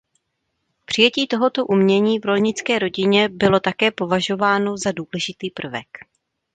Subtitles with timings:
[0.85, 5.87] Přijetí tohoto umění v rolnické rodině bylo také považováno za důležitý prvek.